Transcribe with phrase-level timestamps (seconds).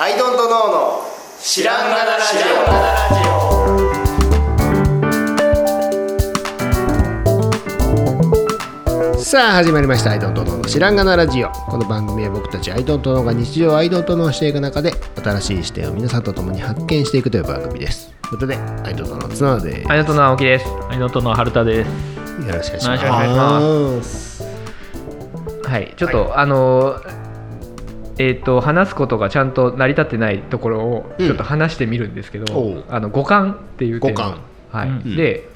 [0.00, 1.02] アイドントノーの
[1.40, 2.36] 知らんがなラジ
[9.16, 9.20] オ。
[9.20, 18.14] さあ始まりました「アイドントノーの知らんがなラジオ」この番組は僕たちアイドントノーが日常アイドントノーしていく中で新しい視点を皆さんと共に発見していくという番組です。
[18.22, 19.90] ということでアイドントノーの綱野です。
[19.90, 20.66] アイドントノー青木です。
[20.90, 21.88] アイドントノー春田です。
[22.46, 23.08] よろしくお願いします。
[23.08, 24.44] お願いします。
[25.64, 26.94] はいちょっと、あの
[28.18, 31.26] えー、と話すことがちゃんと成り立ってないところをうん。
[31.26, 32.84] ちょっと話してみるんですけど、おう。
[32.88, 34.40] あの五感っていうテーマ五感。
[34.70, 34.88] はい。
[34.88, 35.16] うん。
[35.16, 35.48] で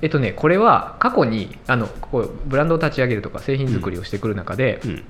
[0.00, 5.04] えっとね、これは過去にあのこうブランドを立ち上げるとか製品作りをしてくる中で、うん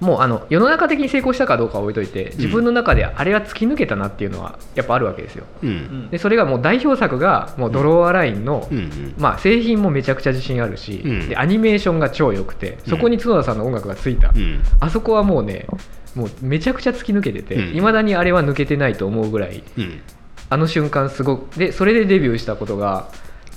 [0.00, 5.44] もうあの世の中的に成功したかどうかは置いといて自分の中であれは突き抜けたなっていうのはやっぱあるわけですよ。
[5.62, 6.10] うん。
[6.10, 9.14] でそれがもう代表作がもうドローアラインの、うんうん。
[9.18, 11.28] まあ、製品もめちゃくちゃ自信あるし、うん。
[11.30, 14.62] でアニメーションが超良くてそこに角田さんの音楽がついた、うん。
[14.80, 15.66] あそこはもうね
[16.14, 17.76] もうめちゃくちゃ突き抜けててうん。
[17.76, 20.00] いま、未だにあれは抜けてないと思うぐらいうん。
[20.50, 23.08] あの瞬間すごくでそれでデビューしたことが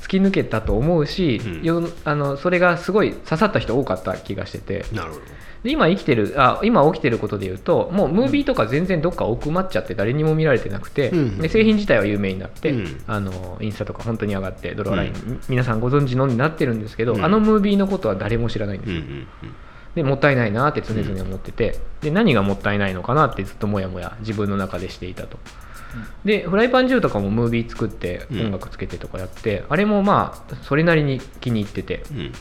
[0.01, 1.39] 突き抜けたと思うし、
[2.03, 4.85] あのそれがすごい刺さった人多かった気がしてて。
[4.93, 5.21] なるほど
[5.63, 15.41] で今生きてるあ今起きてることで言うともうムービーとか全然どっか奥まっちゃって誰にも見られてなくて、うんで製品自体は有名になって、うんあのインスタとか本当に上がってドローライン、うん。
[15.49, 17.25] 皆さんご存知のになってるんですけど、うん。
[17.25, 19.27] あのムービーのことは誰も知らないんですよ、うんうん
[19.95, 25.39] でもったいないなって常々思ってて、で何がもったいないのかなってずっともやもや自分の中でしていたと。
[26.23, 28.41] でフライパン銃とかもムービー作ってうん。
[28.45, 32.03] 音楽つけてとかやって、あれもまあそれなりに気に入ってて。
[32.11, 32.31] うん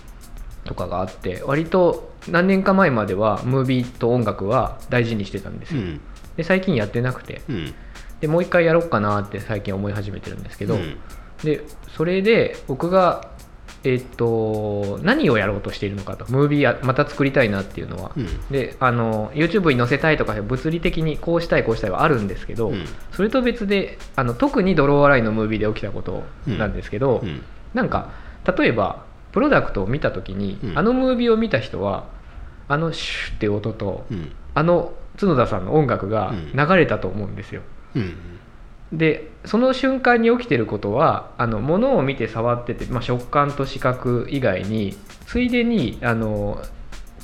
[0.68, 6.00] とかがあって割と何年か前まではムービーと音楽は大事にしてたんですよ、うん。
[6.36, 7.42] で最近やってなくて。
[7.48, 7.74] うん。
[8.20, 10.96] でもう一回やろうかなって最近思い始めてるんですけど、うん。
[11.44, 11.62] で
[11.96, 13.30] それで僕が
[13.84, 16.26] えっと何をやろうとしているのかと。
[16.28, 18.26] ムービーやまた作りたいなっていうのは、うん。
[18.50, 22.84] であの YouTube に載せたいとか物理的にこうしたいこうしたいはあるんですけど、うん。
[23.12, 27.42] それと別であの特にドローアラインのムービーで起きたことなんですけど、うん。
[27.72, 28.10] なんか
[28.58, 30.78] 例えばプロダクトを見た時に、うん。
[30.78, 32.06] あのムービーを見た人は
[32.68, 34.32] あのシュッって音と、うん。
[34.54, 36.52] あの角田さんの音楽がうん。
[36.52, 37.62] 流れたと思うんですよ。
[37.94, 38.16] うん。
[38.92, 46.62] でその瞬間に起きてることはあの物を見て触ってて、まあ、食感と視覚以外についでにあの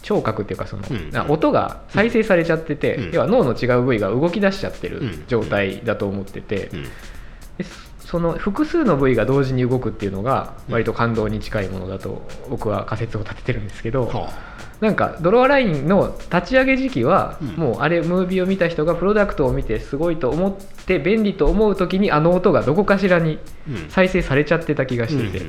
[0.03, 1.17] 聴覚っていうかその、うん。
[1.17, 3.13] あ音が再生されちゃってて、うん。
[3.13, 5.25] 要は脳の違う部位が動き出しちゃってるうん。
[5.27, 6.83] 状態だと思ってて、うん。
[6.83, 7.65] で
[8.15, 14.31] その複数の部位が同時に動くっていうのが割と感動に近いものだと僕は仮説を立ててるんですけど、は
[14.79, 17.49] なんかドローアラインの立ち上げ時期は、うん。
[17.57, 23.89] もうあれムービーを見た人がプロダクトを見てすごいと思って便利と思う時にあの音がどこかしらにうん。
[23.89, 25.41] 再生されちゃってた気がして。
[25.41, 25.45] て、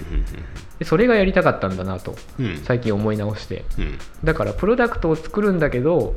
[0.80, 2.16] でそれがやりたかったんだなと
[2.64, 3.64] 最近思い直して。
[3.78, 4.00] うん。
[4.24, 6.16] だからプロダクトを作るんだけど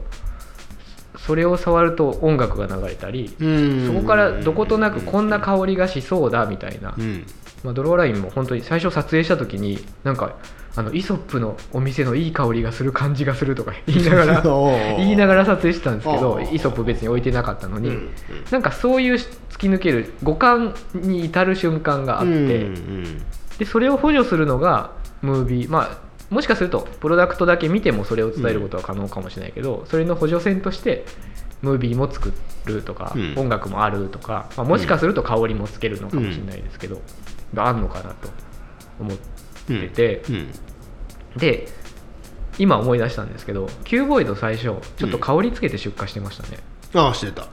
[1.28, 3.86] それを触ると音楽が流れたり、うん。
[3.86, 7.26] そこからどことなくこんな香りがしそうだみたいな、うん。
[7.62, 10.36] まあ、ドローラインも本当に最初撮影した時になんか
[10.74, 14.40] あのイソップのお店のいい香りがする感じがするとか 言いながら
[14.96, 17.94] 言いながら撮影してたんですけどイソップ別に置いてなかったのに、うん。
[17.94, 18.10] うん
[18.50, 19.26] なんかそういう突
[19.58, 23.22] き抜ける五感に至る瞬間があって、うん。
[23.58, 25.70] でそれを補助するのがムービー。
[25.70, 31.04] まあもしかするとプロダクトだけ見てもそれを伝えることは可能かもしれないけど、それの補助線として
[31.62, 32.32] ムービーも作
[32.66, 33.34] るとか、うん。
[33.36, 37.00] 音楽もあるとか、まあ、もしかすると香りもつけるのかもしれないですけど、
[37.54, 38.28] があるのかなと
[39.00, 39.16] 思っ
[39.66, 40.50] てて、うん。
[41.36, 41.68] で
[42.58, 44.64] 今思い出したんですけどキューボイド最初
[44.96, 46.58] ちょっと香りつけて出荷してましたね、
[46.94, 47.46] ああしてた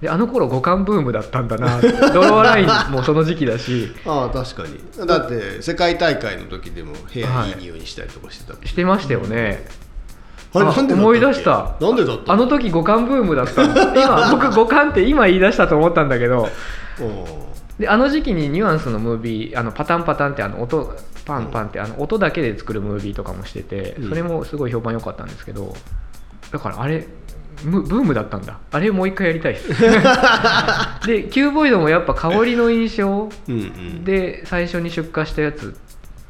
[0.00, 3.92] であの頃五感ブームだったんだなドローラインもその時期だし。
[4.06, 5.06] ああ確かに。
[5.06, 7.52] だって世界大会の時でも部屋い。
[7.52, 9.66] い匂いにしたりとかしてたもんしてましたよね、
[10.54, 11.74] あれあなんで思い出した。
[11.80, 13.64] なんでだったあの時五感ブームだった
[14.00, 16.48] 今僕五感って今言い出したと思ったんだけど。
[17.00, 17.48] お
[17.80, 24.08] であの時期にニュアンスのムービーあのパタンパタンってあの音パンパンってあの音だけで作るムービーとかもしててうん。
[24.08, 25.74] それもすごい評判良かったんですけど。
[26.52, 27.06] だからあれム
[27.64, 28.58] ブームだったんだ。
[28.70, 29.54] あれもう一回やりたい。
[29.58, 33.28] ですでキューボイドもやっぱ香りの印象。
[33.48, 34.04] うんうん。
[34.04, 35.76] で最初に出荷したやつ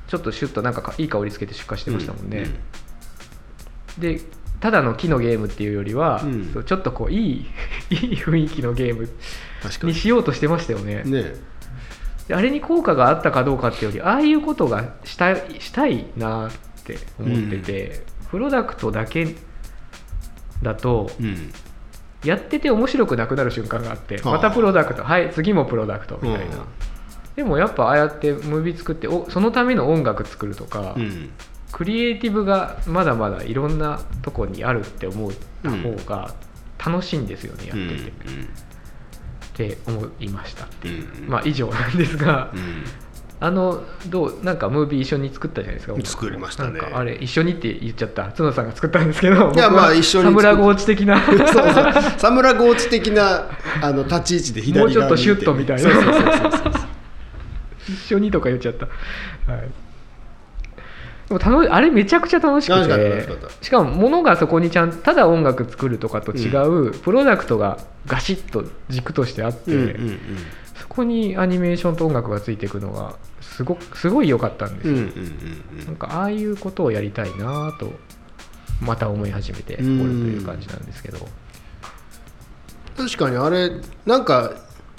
[0.06, 2.46] ちょっとシュッとなんかいい香りつけて出荷してましたもんね、
[3.98, 4.20] で
[4.60, 6.64] ただの木のゲームっていうよりは、うん。
[6.64, 7.46] ちょっとこういい
[7.90, 9.10] いい雰囲気のゲームに。
[9.88, 11.02] にしようとしてましたよね。
[11.04, 11.34] ね。
[12.26, 16.50] であれに効果があったかどうかっていうよりああいうことがしたいしたいなっ
[16.84, 19.34] て思ってて、プロダクトだけ
[20.62, 21.52] だとうん
[22.24, 26.62] やってて面白くなくなる瞬間があってまたプロダクトはい次もプロダクトみたいな、うん
[27.38, 31.30] でもやっぱああやってムービー作っておそのための音楽作るとか、うん。
[31.70, 35.30] クリエイティブがまだまだいろんなとこにあるって思っ
[35.62, 36.34] た方が
[36.84, 38.04] 楽しいんですよねやうんって
[39.62, 41.28] て、って思いましたっていう、うん。
[41.28, 42.82] まあ以上なんですが、うん
[43.40, 46.80] あのどうなんかムービー一緒に作ったじゃないですか作りましたね。
[46.80, 51.20] あれ一緒にって言っちゃった角田さんが作ったんですけどいやまあ一緒にサムラゴーチ的な。
[51.22, 51.92] そうそう。
[52.18, 53.46] サムラゴーチ的な
[53.80, 55.90] あの立ち位置で左側もうちょっとシュッとみたいな。
[57.88, 58.86] 一緒にとか言っちゃった、
[59.50, 59.70] はい、
[61.28, 70.18] でも楽しあれめちゃくちゃ楽しく楽しかった楽しかてしかも物がそこにちゃんただ音楽作るとかと違う、プロダクトがガシッと軸としてあって、うんうんうん。
[70.66, 70.67] そ
[70.98, 75.06] こにアニメーションと音楽がついていくのがすごくすごい良かったんですよ、うんうん
[75.80, 77.92] うんなんかああいうことをやりたいなと
[78.80, 81.18] また思い始めておるという感じなんですけど、
[82.96, 83.72] 確かにあれ
[84.06, 84.52] なんか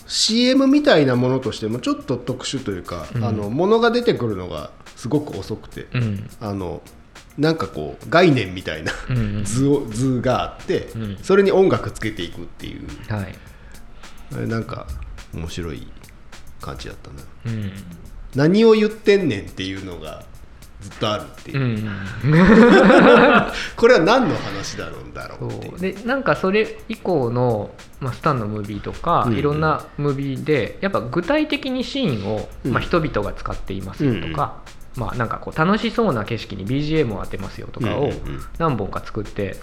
[0.07, 3.23] CM みたいなものとしてもちょっと特殊というか、うん。
[3.23, 6.29] あの物が出てくるのがすごく遅くて、うん。
[6.41, 6.81] あの
[7.37, 8.91] なんかこう概念みたいな
[9.43, 11.17] 図を図があって、うん。
[11.21, 12.87] それに音楽つけていくっていう。
[13.07, 13.27] は
[14.43, 14.87] い、なんか
[15.33, 15.87] 面白い
[16.61, 17.23] 感じだったな。
[17.45, 17.71] うん。
[18.35, 20.23] 何を言ってんねんっていうのが
[20.81, 21.59] ずっとあるっていう。
[21.59, 21.85] う、ん
[23.75, 25.79] これは何の話だろうんだろそう。
[25.79, 29.39] でなんかそれ以降の、まあ、スタンのムービーとか、うんうん。
[29.39, 32.71] いろんなムービーでやっぱ具体的にシーンを、うん。
[32.71, 34.61] まあ、人々が使っていますよとか、
[34.95, 38.41] まあ、なんかこう楽しそうな景色に BGM を当てますよとかをうんうんうん。
[38.57, 39.57] 何本か作って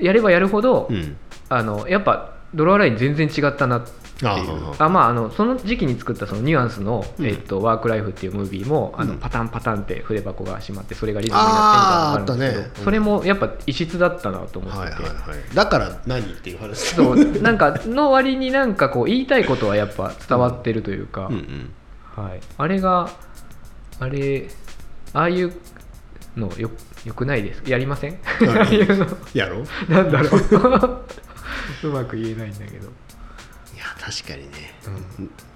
[0.00, 1.16] やればやるほど、うん。
[1.48, 4.74] あのやっぱドローライン全然違ったなっていう。
[4.78, 7.26] あまあ、あのその時期に作ったそのニュアンスの、うん。
[7.26, 9.18] えっと「ワークライフ」っていうムービーもあのうん。
[9.18, 12.72] パタンパタンって筆箱が閉まってそれがリズムになってみたいなのがあるんですけどね。
[12.78, 12.84] うん。
[12.84, 14.78] それもやっぱ異質だったなと思って。
[14.78, 15.54] て、はいはいはい。
[15.54, 21.70] だから何っていう話 そうなんかの割になんかこう言いたいことはやっぱ伝わってるというか、うんうん。
[22.16, 23.10] はい、あれが
[24.00, 24.48] あれ
[25.12, 25.52] ああいう
[26.36, 26.70] のよ
[27.04, 27.62] よくないです。
[27.66, 28.16] やりません？
[28.48, 29.06] ああいうの。
[29.34, 29.62] やろう。
[29.62, 31.00] いなんだろう
[31.84, 32.90] うまく言えないんだけど。
[33.76, 34.74] や確かにね、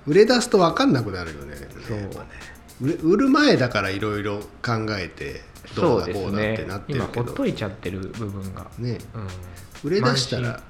[0.07, 1.57] 売れ出すと分かんなくなるよね。
[1.87, 1.99] そう。
[1.99, 2.95] ね。
[3.03, 5.43] 売る前だからいろいろ考えて
[5.75, 8.99] どそうだこうだってねなってる今ほっけどといちゃってる部分が、ね。
[9.15, 10.63] うん、売れ出した慢ら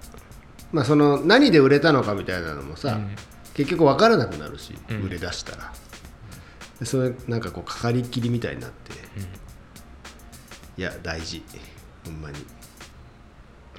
[0.73, 3.11] まあその何で売れたのかみたいなのもさ、うん。
[3.55, 5.03] 結局分からなくなるし、うん。
[5.03, 5.73] 売れ出したら。
[6.79, 8.93] でそれなんかこうかかりっきりみたいになって、
[10.79, 11.43] いや大事。
[12.05, 12.39] ほんまに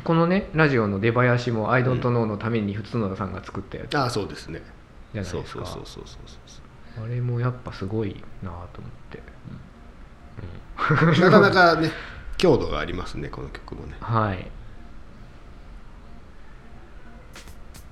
[0.03, 3.97] このねラジオの出囃子も「アイドントノーのために角田さんが作ったやつ。
[3.97, 4.61] ああそうですね。
[5.13, 5.59] じゃないですか。
[5.59, 6.59] そうそうそうそうそ
[7.01, 9.21] うあれもやっぱすごいなと思って、
[11.21, 11.91] なかなかね
[12.37, 13.95] 強度がありますねこの曲もね。
[14.01, 14.49] はい。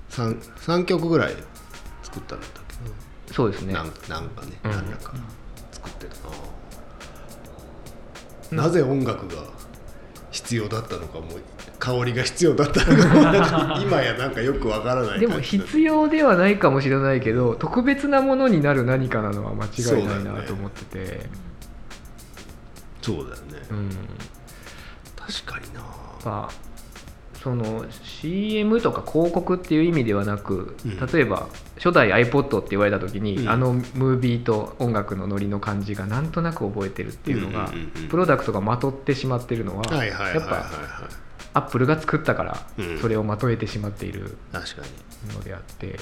[0.08, 1.36] 三三曲ぐらい
[2.02, 2.64] 作ったんだったっ
[3.26, 3.32] け？
[3.32, 3.72] そうですね。
[3.72, 4.70] なんなんかね、うん。
[4.70, 5.14] 何らか
[5.70, 6.06] 作って
[8.50, 8.56] た。
[8.56, 9.44] な、なぜ音楽が
[10.30, 11.26] 必要だったのかも
[11.78, 13.80] 香りが必要だったのかも。
[13.82, 21.26] 今やなんかよくわからないでも必要ではないかもしれないけど特別なものになる何かなのは間違いないなと思ってて。
[23.02, 23.90] そうだよね、うん。
[25.16, 25.80] 確かにな。
[26.24, 26.69] まあ
[27.42, 31.06] その CM とか広告っていう意味ではなく、うん。
[31.06, 33.48] 例えば初代 iPod って言われた時に、うん。
[33.48, 37.72] あのムービーと音楽のノリの感じがなんとなく覚えてるっていうのが、
[38.10, 40.66] プロダクトがまとってしまってるのは、やっぱ
[41.54, 42.98] アップルが作ったからうん。
[43.00, 45.98] それをまとえてしまっているのであって、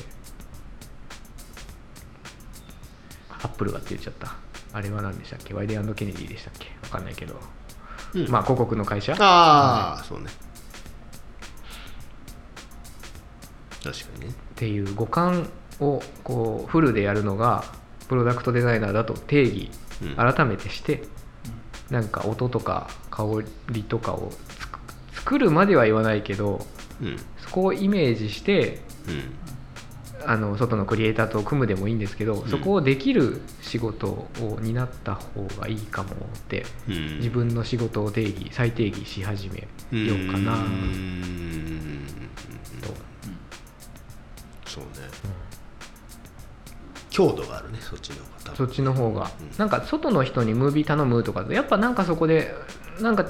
[3.30, 4.34] アップルがって言っちゃった。
[4.72, 5.54] あれは何でしたっけ？
[5.54, 6.66] ワイデンケネディでしたっけ？
[6.82, 7.36] わかんないけど、
[8.14, 8.28] うん。
[8.28, 9.14] まあ広告の会社？
[9.20, 10.26] ああ、そうね
[13.92, 14.26] 確かにね。
[14.30, 15.48] っていう五感
[15.80, 17.64] をこうフルでやるのが
[18.08, 19.70] プロダクトデザイナーだと定義
[20.02, 20.14] うん。
[20.16, 21.02] 改めてして、
[21.90, 23.24] なんか音とか香
[23.70, 24.78] りとかをつく
[25.12, 26.64] 作るまでは言わないけど
[27.00, 27.16] うん。
[27.38, 29.34] そこをイメージしてうん。
[30.26, 32.48] あの外のクリエイターと組むでもいいんですけど、ん。
[32.48, 36.14] そこをできる仕事を担った方がいいかもっ
[36.48, 37.16] てうん。
[37.18, 39.60] 自分の仕事を定義再定義し始め
[40.06, 40.54] ようかな。
[40.54, 41.47] うーん
[44.78, 45.08] そうね、
[47.10, 48.56] 強度があるねそっちの方が。
[48.56, 49.58] そっちの方が、うん。
[49.58, 52.54] なんか外の人にムービー頼むとかやっぱなんかそこで
[53.00, 53.26] なんかん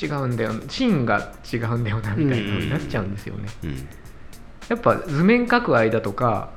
[0.00, 3.88] 違うんだよシーンが違うんだよなみたいなのになっちゃうんですよね、うん。
[4.68, 6.50] やっぱ図面描く間とか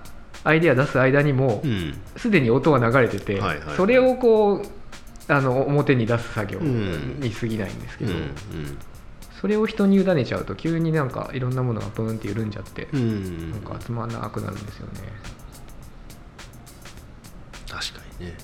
[0.44, 1.98] アイデア出す間にもうん。
[2.18, 3.76] すで、に音は流れてて、はいはいはい。
[3.76, 4.66] それをこう
[5.32, 7.20] あの表に出す作業うん。
[7.20, 8.36] に過ぎないんですけど、うん
[9.42, 13.00] それを人に委ねちゃうと急になんかいろんなものがプーンって緩んじゃって、うん。
[13.00, 15.02] うんなんかつまんなくなるんですよね、
[17.68, 18.38] 確かにね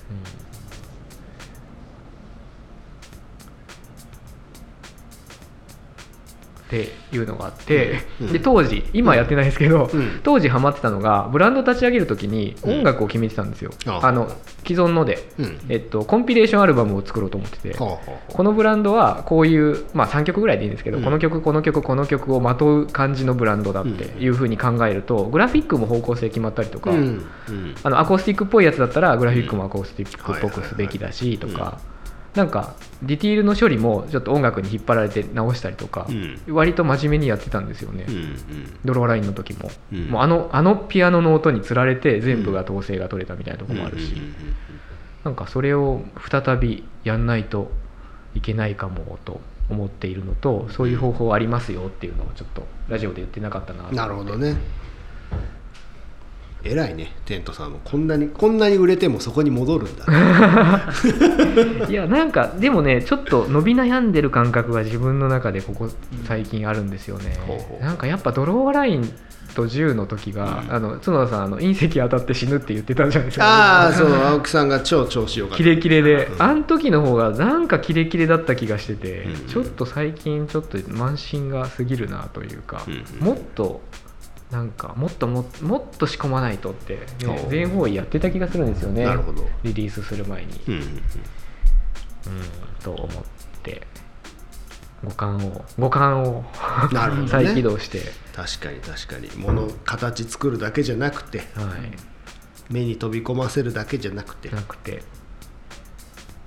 [6.68, 8.32] っていうのがあって、うん。
[8.32, 10.20] で当時今はやってないですけど、うん。
[10.22, 12.78] 当時ハマってたのがブランド立ち上げる時にうん。
[12.78, 14.12] 音楽を決めてたんですよ、ああ。
[14.12, 14.30] の
[14.66, 15.58] 既存ので、うん。
[15.70, 17.98] えっと、コンピレーションアルバムを作ろうと思ってて、こ
[18.42, 21.04] のブランドはこういう、まあ、3曲ぐらいでいいんですけど、うん。
[21.04, 27.02] この曲この曲この曲をまとう感じのブランドだっていうふうに考えると、グラフィックも方向性決まったりとか、ううん。
[27.48, 27.74] うん。
[27.82, 31.80] あのアコースティックっぽいやつだったらグラフィックもアコースティックっぽくすべきだしとか
[32.34, 36.38] なんかディティールの処理もちょっと音楽に引っ張られて直したりとかうん。
[36.48, 38.04] 割と真面目にやってたんですよね。
[38.08, 38.78] うんうん。
[38.84, 39.70] ドローラインの時も。
[39.92, 40.08] うん。
[40.08, 44.12] もうあのあのピアノの音につられて全部が統制が取れたみたいなところもあるし。
[44.12, 44.32] うんうんうん
[45.24, 47.70] なんかそれを再びやんないと
[48.34, 54.56] いけないかもと思っているのとそういう方法ありますよっていうのをちょっとラジオで言ってなかったなとなるほどね
[56.64, 60.04] 偉いねテントさんもこんなにこんなに売れてもそこに戻るんだ。
[61.88, 65.88] いやなんかでもねちょっと伸び悩んでる感覚が自分の中でここ
[66.24, 67.38] 最近あるんですよね。
[67.46, 67.84] ほうほう。
[67.84, 69.12] なんかやっぱドローライン
[69.54, 70.74] と銃の時が、うん。
[70.74, 73.44] あの角田さんあの隕石当たって死ぬって言ってたじゃないですか。
[73.44, 75.56] ああそう青木さんが超調子よかった。
[75.58, 76.42] キレキレで、うん。
[76.42, 79.46] あの時の方がなんかキレキレだった気がしてて、うん。
[79.46, 83.26] ちょっと最近ちょっと慢心が過ぎるなというか、うん。
[83.26, 83.80] もっと
[84.50, 89.04] なんかもっとももっと仕込まないとって、おねう、全方位やってた気がするんですよね。
[89.04, 89.46] なるほど。
[89.62, 90.92] リリースする前に、うんうんうん。
[92.82, 93.08] と思っ
[93.62, 93.86] て
[95.04, 96.44] 五感を五感を
[96.92, 97.28] なるほどね。
[97.30, 98.00] 再起動して、
[98.34, 99.28] 確かに確かに。
[99.36, 101.44] 物形作るだけじゃなくては
[101.76, 101.92] い、
[102.70, 104.48] 目に飛び込ませるだけじゃなくて。
[104.48, 105.02] なくて。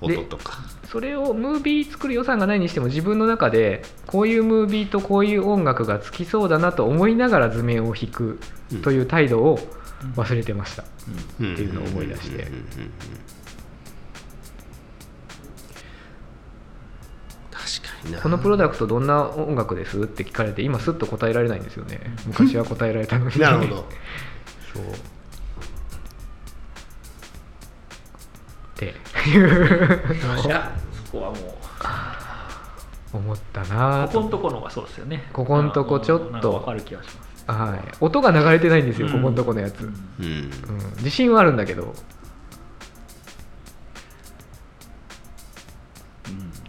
[0.00, 0.58] 音とか
[0.92, 8.38] それをムービー作る予算がないにしても自分の中でこういうムービーとこういう音楽がつきそうだなと思いながら図面を引く
[8.82, 9.58] という態度を
[10.16, 10.86] 忘れてました、っ
[11.38, 12.42] ていうのを思い出して。
[12.42, 12.50] 確
[17.88, 18.20] かにな。
[18.20, 22.00] このプロダクトどんな音楽ですって聞かれて今すっと答えられないんですよね。
[22.26, 23.38] 昔は答えられたのに。
[23.38, 23.88] なるほど。
[24.74, 25.11] そ う
[28.90, 30.14] っていう。
[30.44, 30.72] いや
[31.06, 31.36] そこはも
[33.12, 35.28] 思ったなうこことのところがそうですよね。
[35.32, 36.30] ここんとこちょっと。
[36.30, 37.32] なんかる気がします。
[37.46, 37.80] はい。
[38.00, 39.12] 音が流れてないんですよ、うん。
[39.14, 39.90] ここのとこのやつ、うん。
[40.24, 40.50] うん。
[40.98, 41.94] 自信はあるんだけど。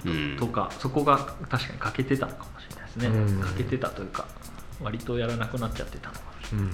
[0.06, 0.12] うん。
[0.12, 0.38] うん。
[0.38, 1.18] とかそこが
[1.50, 3.42] 確かに欠けてたのかもしれないですね、うん。
[3.42, 4.26] 欠けてたというか
[4.82, 6.72] 割とやらなくなっちゃってたのかもしれうん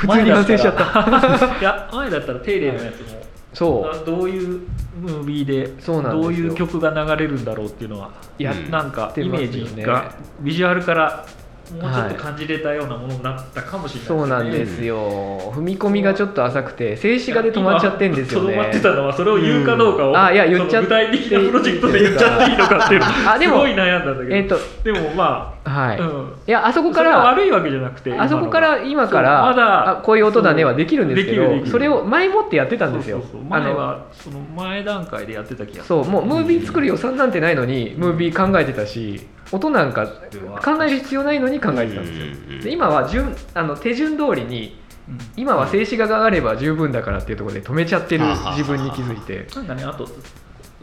[0.00, 0.82] 普通に反省しちゃった。
[1.60, 3.96] いや前だったら定例のやつもそう。
[4.02, 4.60] あどういう
[4.98, 11.26] ムービーでそうなんどういう曲が流れるんだろうっていうのはやうんなんかてイメージがビジュアルから
[11.70, 15.52] もうちょっはいと感じれたようなものになったかもしれないそうなんですよ。
[15.54, 18.54] 踏み込みがちょっと浅くて静止画で止まっちゃってんですよね。
[18.54, 20.16] 今止まってたのはそれを言うかどうかを、うん。
[20.16, 33.22] あいや言っちゃ具体的なプロジェクトで言っちゃっていいのかっていうのあでもすごい悩んだんだけど、えっとでもまあ、はい、うん、いやあそこから悪いわけじゃなくてあそこから今からまだあこういう音だねはできるんですけどそれを前もってやってたんですよ。
[33.48, 39.20] 前はその前段階でやってた気がそうもうムービー作る予算なんてないのにムービー考えてたし
[39.52, 42.62] 音なんか考える必要ないのに考えてたんですよ。
[42.62, 45.18] で今は順あの手順通りにうん。
[45.36, 48.24] 今は静止画があれば十分だからっていうところで止めちゃってる
[48.56, 50.08] 自分に気づいて、なんかねあと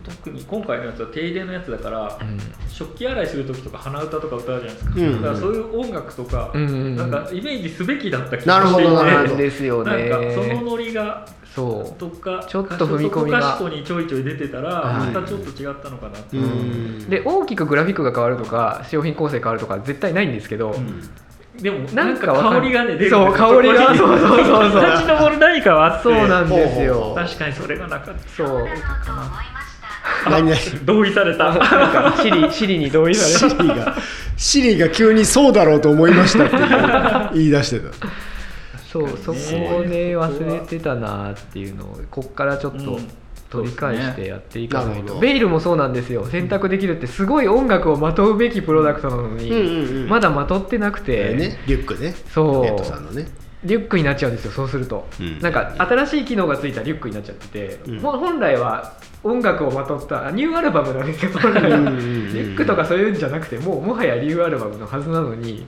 [0.08, 2.40] 特に今回のやつは停電のやつだから、うん。
[2.70, 5.22] 食器洗いする時とか鼻歌とか歌うじゃないですか、うん。
[5.22, 6.68] だからそういう音楽とか、うん。
[6.68, 9.28] うんうんなんかイメージすべきだった気なるほがしていてどなるほど。
[9.30, 10.10] なんですよね。
[10.10, 12.00] なんかそのノリがそう。
[12.00, 13.40] とかちょっと踏み込みが。
[13.40, 15.12] 歌詞とにちょいちょい出てたらはい。
[15.12, 16.42] またちょっと違ったのかなってう。
[16.42, 17.10] ん。
[17.10, 20.76] で大きくグラフィックが変わるとか商品構成変わるとか絶対ないんですけど、
[21.60, 23.88] でもななんんか香りがね出るんですそうよ香りが。
[23.88, 24.86] そうそうそうそう。
[24.92, 26.04] 立ち上る何かはあって。
[26.04, 27.14] そうなんですよ。
[27.16, 28.48] 確かにそれがなかっそう。
[28.48, 29.12] た
[30.30, 30.56] 何々。
[30.86, 31.54] 同意された。
[31.54, 33.58] なんかシリ シリに同意された。
[33.58, 33.98] シリが
[34.38, 37.92] シリが急にそうだろうと思いましたって言い出してた。
[38.92, 43.08] そうそこをね忘れてたなっていうのをこっからちょっとうん。
[43.50, 45.20] 取り返してやっていかないと、なるほど。
[45.22, 46.26] ベイルもそうなんですよ。
[46.26, 50.10] 選択できるってすごい音楽をまとうべきプロダクトなのに、うんうんうん。
[50.10, 52.14] まだまとってなくて、ねリュックね。
[52.34, 52.62] そう。
[52.64, 53.28] ネットさんのね
[53.68, 55.40] リュックになっちゃうんですよそうすると、うん。
[55.40, 58.00] なんか新しい機能がついたリュックになっちゃってて、うん。
[58.00, 58.94] ほ本来は
[59.24, 65.68] 音楽をまとったあニューアルバムなんですよ本来はリュックとかそういうんじゃなくてもうもはやニューアルバムのはずなのに。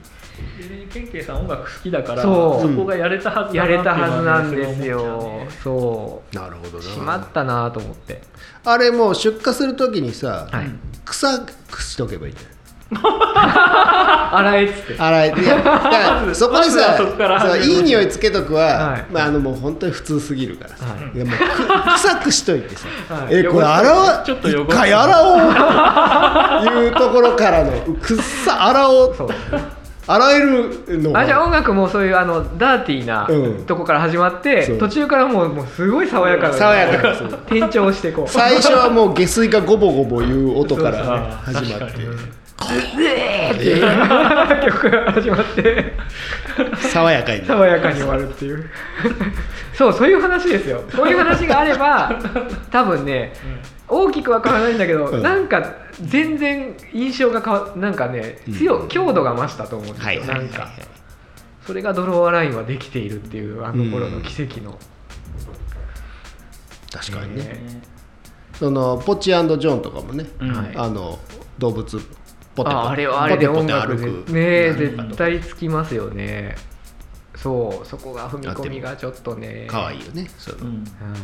[0.58, 2.76] でケンケイさん音楽好きだからそう。
[2.76, 4.86] こがやれたはずだやれたはずなんですね。
[4.86, 6.86] よそなるほどうな。
[6.86, 8.22] しまったなと思って。
[8.64, 10.70] あれもう出荷するときにさ、はい。
[11.04, 11.46] 草
[11.78, 12.48] しとけばいいんじゃ
[14.32, 15.02] 洗えっつって。
[15.02, 15.78] 洗えていやだか
[16.26, 19.04] ら そこでさいい匂いつけとくは、はい。
[19.12, 21.16] まあ、あのもう本当に普通すぎるからさ、はい。
[21.16, 23.36] い、やもうく臭くしといてさ、はい。
[23.36, 29.14] えこれ洗わちょっと一回洗おうという ところからのくっさ洗おう。
[29.16, 29.28] そう。
[30.06, 33.64] 洗えるのあじゃあ音楽もそういうあのダーティーなうん。
[33.66, 37.10] とこから始まって、途中からもうもうすごい爽やかな爽やか
[37.46, 38.28] 転調してこう。
[38.28, 41.98] 最初はもう下水がゴボゴボいう音から、始まって
[42.66, 43.80] っていう
[44.64, 45.92] 曲が始まって。
[46.92, 47.46] 爽やかに。
[47.46, 48.70] 爽やかに終わるっていう。
[49.74, 50.82] そうそういう話ですよ。
[50.94, 52.12] こういう話があれば
[52.70, 53.32] 多分ね
[53.88, 55.22] 大きくは変わらないんだけど、うん。
[55.22, 58.88] なんか全然印象が変わなんかね強、うん。
[58.88, 60.68] 強度が増したと思うんですよ、なんか。
[61.66, 64.78] それがドローアラインはできているっていうあの頃の奇跡の、
[66.92, 67.82] 確かにね、ね。
[68.58, 70.26] そのポチジョンとかもね、
[70.76, 71.18] あの
[71.58, 72.00] 動物
[72.54, 72.76] ポテト。
[72.76, 73.94] ああれはあれで音楽
[74.32, 76.56] ね絶対つきますよね。
[77.36, 79.66] そうそこが踏み込みがちょっとね。
[79.68, 80.58] 可愛いよねその。
[80.58, 80.84] うん。
[80.84, 81.16] は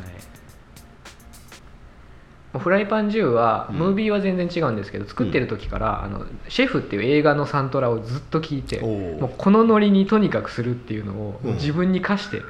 [2.56, 2.58] い。
[2.58, 3.76] フライパン10は、うん。
[3.76, 11.54] ムービーは全然違うんですけど作ってる時から、あのシェフっていう映画のサントラをずっと聞いてもうこのノリにとにかくするっていうのをうん。
[11.56, 12.40] 自分に課して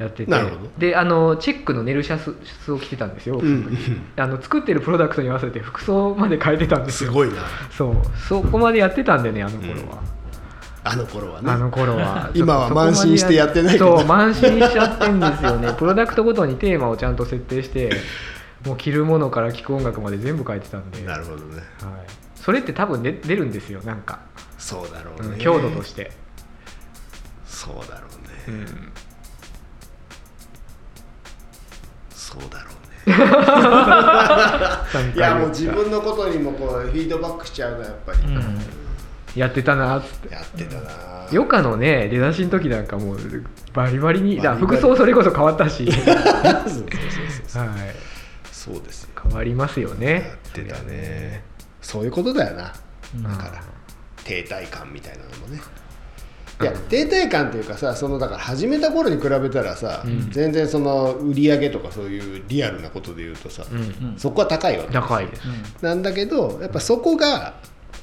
[0.00, 0.32] やってて、
[0.78, 3.78] であのチェックのネルシャツを着てたんですよ、うんうん
[4.16, 7.10] あの作ってるプロダクトに合わせて服装まで変えてたんですよ。
[7.10, 7.42] すごいな。
[7.70, 7.94] そう。
[8.28, 10.02] そこまでやってたんでねあの頃は、
[10.84, 11.50] あの頃はね。
[11.50, 12.30] あの頃は。
[12.34, 13.98] 今は慢心してやってないけど。
[13.98, 15.74] そう慢心しちゃってんですよね。
[15.78, 17.90] プロダクトごとにテーマをちゃんと設定して
[18.64, 21.62] もう着るものから聴く音楽まで全部書いてたんで、はい、なるほどね。
[22.36, 24.20] それって多分出出るんですよなんか、
[24.56, 25.34] そうだろうね。
[25.34, 26.10] うん強度として、
[27.46, 28.06] そうだろ
[28.48, 28.92] うね、うん、
[32.30, 32.80] そうだろうね。
[35.16, 38.60] いやもう自分のことにもこうフィードバックしちゃうのはやっぱり、うん。
[39.34, 40.34] やってたなっつって。
[40.34, 40.90] やってたな
[41.32, 43.18] 余暇のね出だしの時なんかもう
[43.72, 45.90] バリバリにだ服装それこそ変わったし、
[48.52, 49.10] そうですよ。
[49.22, 51.42] 変わりますよやねってたね
[51.80, 52.72] そういうことだよな。
[53.16, 53.22] うん。
[53.22, 53.62] だから
[54.24, 55.60] 停滞感みたいなのもね
[56.60, 60.30] いや停滞感っていうかさそのだから始めた頃に比べたらさ、うん。
[60.30, 63.78] 全然その売り上げとかそういうリアルなことで言うとさ、うん。
[63.78, 64.18] うん。
[64.18, 65.02] そこは高いわけですよ。
[65.02, 65.42] 高いです。
[65.82, 67.54] なんだけどやっぱそこが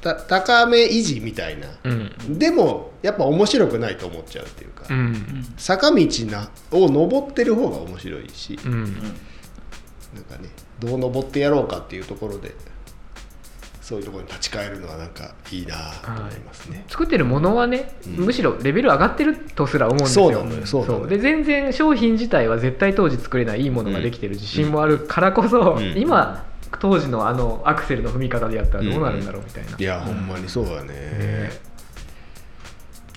[0.02, 2.40] た高め維持みたいな、うん。
[2.40, 5.46] でもやっぱ面白くないと思っちゃうっていうか、うん。
[5.58, 8.84] 坂道なを登ってる方が面白いし、うん。
[10.14, 12.56] なんかねどう登ってやろうかっていうところで
[13.88, 16.84] そういうところに立ち返るのはなんかいいなと思いますね。
[16.90, 18.26] 作ってるものはね、うん。
[18.26, 20.30] むしろレベル上がってるとすら思うんですよ。
[20.30, 20.66] そうなのよ。
[20.66, 20.82] そう。
[20.82, 25.98] なのよで全然商品自体は絶対当時作れないいいものができてる自信もあるからこそ、うん。
[25.98, 26.44] 今
[26.82, 30.88] 当時のあのアクセルの踏み方でやったらどうなるんだろうみたいな、いや、ほんまにそうだね。
[30.88, 31.52] ね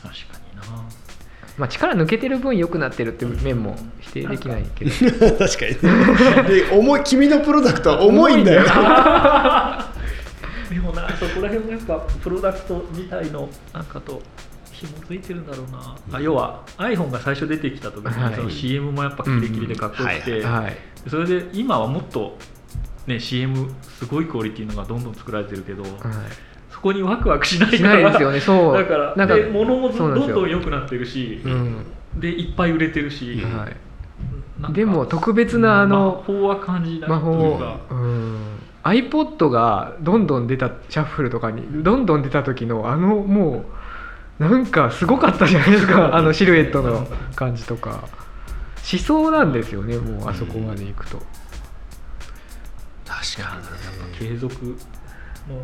[0.01, 0.85] 確かにな。
[1.59, 4.91] まあ、力抜けてる分良くなってるっていう面も否定できないけど。
[5.37, 6.49] 確かに。
[6.49, 9.90] で重い君のプロダクトは重いんだよ。
[10.71, 11.09] でもな。
[11.17, 14.23] そこら辺もやっぱプロダクト自体のなんかと
[14.73, 18.35] 紐づいてるんだろうな、あ要は iPhone が最初出てきた時に、はい。
[18.35, 20.77] その CM もやっぱキレキレでかっこよくて、はい。
[21.09, 22.39] それで今はもっと、
[23.07, 25.93] ね、CM すごいクオリティのがどんどん作られてるけど、はい。
[26.71, 28.01] そこにワクワクしないしから。
[28.01, 28.41] ないですよね。
[28.41, 28.75] そう。
[28.75, 31.85] だからなんかで物もどんどん良くなってるし、うん。
[32.19, 33.77] でいっぱい売れてるし、うんはい
[34.75, 37.59] でも特別なあの魔法は感じない魔という法。
[37.59, 43.65] か、うん iPod がどんどん出たシャッフルとかにどんどん出た時のあのも
[44.39, 46.15] うなんかすごかったじゃないですか。
[46.17, 48.05] あのシルエットの感じとか。
[48.93, 51.19] 思想なんですよねもうあそこまで行くと、
[53.05, 53.59] 確か
[54.19, 54.77] 継続
[55.49, 55.63] の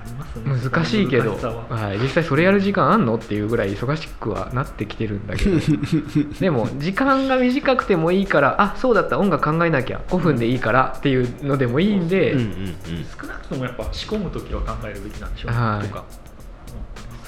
[0.00, 0.70] ありますね。
[0.70, 1.66] 難しいけど、は。
[1.68, 5.58] はい、実際それやる時間あんのっていうぐらい忙しくはなってきてるんだけど。
[6.40, 9.18] でも時間が短くてもいいからあそうだった。
[9.18, 10.00] 音楽考えなきゃ。
[10.08, 12.32] 5分でいいからっていうのでもいいんで、に。
[12.32, 12.76] うんうんうん。
[13.20, 15.88] 少なくともやっぱ仕込む時は考えるべきなんでしょうね、はい。
[15.88, 16.04] とか。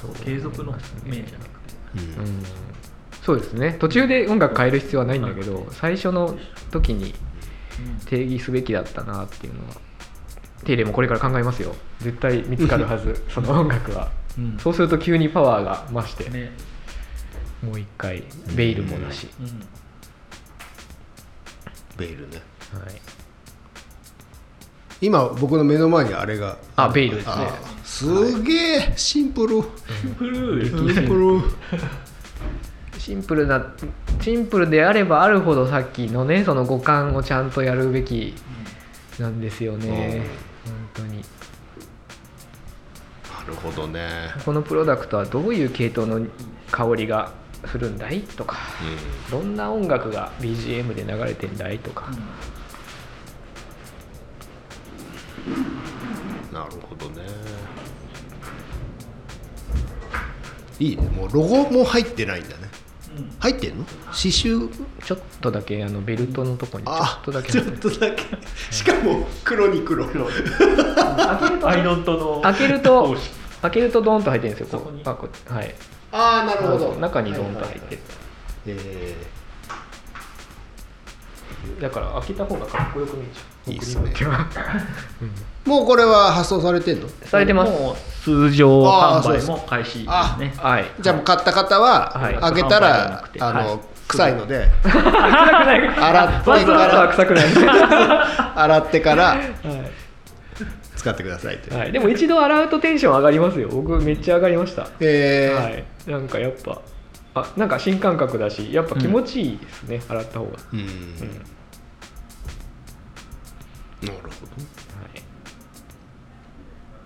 [0.00, 0.11] そう。
[0.24, 0.72] 継続の
[1.04, 2.16] 面じゃなくて。
[2.18, 2.24] うん。
[2.24, 2.42] うん。
[3.22, 3.76] そうですね。
[3.78, 6.38] 途中で音楽変える必要はないんだけど最初の
[6.70, 7.14] 時に
[8.06, 9.74] 定義すべきだったなっていうのは
[10.64, 11.75] 手入れもこれから考えますよ。
[12.01, 14.11] 絶対見つかるはずその音楽は。
[14.38, 14.59] うん。
[14.59, 16.53] そうすると急にパワーが増して、ね。
[17.62, 19.66] もう一回ベイルもなし、うん。
[21.96, 22.42] ベイルね。
[22.73, 22.94] はい、
[25.01, 26.57] 今僕の目の前にあれが。
[26.77, 27.33] あベイルですね。
[27.35, 29.61] あすげえシンプル。
[29.62, 31.40] フルシンプル。
[32.99, 33.75] シンプルな
[34.20, 38.35] シンプルであればあるほどさっきのねその五感をちゃんとやるべき
[39.18, 40.27] なんですよね
[40.64, 41.25] 本当に。
[43.51, 44.33] るほどね。
[44.44, 46.27] このプロダクトはどういう系統の
[46.70, 47.33] 香りが
[47.66, 48.57] するんだいとか
[49.31, 52.09] どんな音楽が BGM で流れてんだいとか、
[56.53, 57.23] なるほどね。
[60.79, 61.03] いいね。
[61.09, 62.69] もうロゴも入ってないんだね
[63.38, 63.85] 入ってんの？
[63.85, 64.70] 刺繍？
[65.04, 67.52] ちょっとだけあのベルトのとこにちょあっとだけ。
[67.52, 68.24] ちょっとだけ。
[68.70, 70.04] しかも黒に黒。
[70.06, 73.16] 開けるとアイドントの開けると
[73.62, 75.74] 開けるとドンと入ってるんですよこあこうはい。
[76.12, 76.94] ああなるほど。
[76.96, 78.02] 中にドンと入ってる、
[78.66, 78.76] はい。
[78.76, 79.16] はいはいえ
[81.80, 84.12] だから開けた方がかっこよく見えちゃういいっすね。
[85.66, 87.09] もうこれは発送されてんの？
[87.25, 87.73] されてます。
[87.73, 90.55] もう通常販売も開始ですね。
[90.57, 90.85] はい。
[91.01, 92.35] じゃあもう買った方ははい。
[92.35, 93.79] 開けたらあのはい。
[94.09, 94.68] 臭いので。
[94.83, 95.88] 臭くない。
[95.88, 97.44] 洗ってわざわざは臭くない。
[98.57, 99.25] 洗ってから。
[99.25, 99.37] は
[100.96, 103.68] 使ってくださいってい、はい、でも一度洗うとテンション上がりますよ。
[103.68, 104.87] 僕めっちゃ上がりました。
[105.01, 105.62] えー。
[105.62, 105.85] はい。
[106.07, 106.83] なんかやっぱ
[107.35, 110.79] あなんか新感覚だしやっぱ気持ちいいですね、洗った方が、うん。
[110.81, 110.87] うん。
[110.87, 110.90] はい、
[114.02, 114.28] なるほ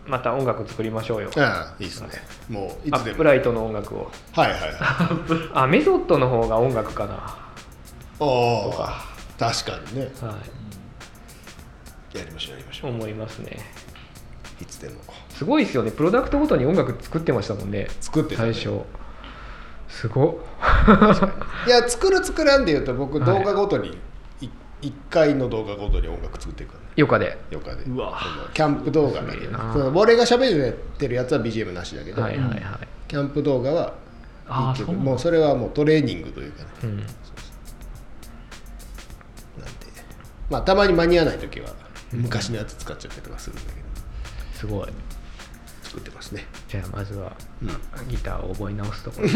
[0.07, 1.31] また音楽作りましょうよ。
[1.31, 2.09] どああいいですね。
[2.51, 3.15] もういアつでも。
[3.15, 4.11] ップライトの音楽を。
[4.33, 4.73] はいはいはい。
[5.55, 7.37] あメソッドの方が音楽かな。
[8.21, 8.73] おお
[9.39, 10.11] 確かにね。
[10.21, 10.35] は
[12.13, 12.91] やりましょうやりましいょう。
[12.91, 13.59] 思いますね。
[14.61, 14.97] いつでも。
[15.31, 15.91] すごいですよね。
[15.91, 17.89] プロダクトごとに音楽作ってましたもんね。
[18.01, 18.53] 作ってたね。
[18.53, 18.83] 最初。
[19.89, 20.35] すごっ。
[21.67, 23.27] いや作る作らんで言うと僕はい。
[23.27, 23.97] 動画ごとに
[24.85, 26.91] い一回の動画ごとに音楽作っていくからね。
[26.99, 27.39] 余暇で。
[27.51, 27.83] よかで。
[27.85, 28.21] うわ。
[28.53, 32.61] キャンプ動画だけその俺が喋ってるやつは BGM なしだけど、はいはいはい、
[33.09, 33.95] キャンプ動画は
[34.47, 36.69] あーそもうそれはもうトレーニングというかね。
[36.85, 37.15] うん、なんで。
[40.51, 41.71] まあたまに間に合わない時は
[42.13, 43.85] 昔のやつ使っちゃったりとかするんだけど。
[44.55, 44.89] すごい。
[45.83, 46.45] 作ってますね。
[46.69, 48.09] じゃあまずはうん。
[48.09, 49.35] ギターを覚え直すところか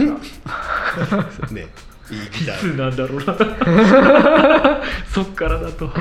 [1.16, 1.48] ら。
[1.52, 1.68] ね
[2.10, 3.36] いいつーなんだろうな。
[5.12, 5.90] そっからだと。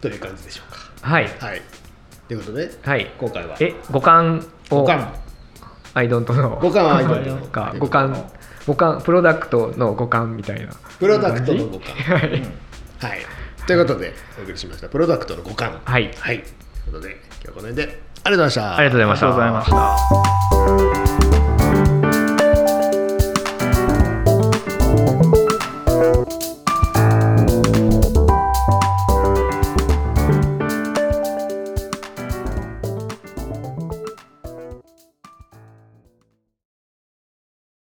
[0.00, 0.62] という感じでしょ
[1.04, 1.28] うはい。
[1.28, 1.62] かはい。
[2.28, 3.10] ということではい。
[3.18, 3.56] 今回は。
[3.60, 4.76] え五感を。
[4.82, 5.14] 五感。
[5.94, 8.30] アイドントの五感はアイドントのか 五感
[8.66, 9.00] 五感。
[9.00, 10.72] プロダクトの五感みたいな。
[10.98, 11.94] プロダクトの五感。
[12.18, 12.30] はい。
[13.00, 13.26] はい。
[13.66, 14.88] ということでお送りしました。
[14.88, 15.80] プロダクトの五感。
[15.84, 16.10] はい。
[16.20, 16.38] はい。
[16.40, 18.06] ということで今日はこの辺で。
[18.26, 19.26] ありがとうございましたありがとうございました。
[19.26, 21.05] ありがとうございました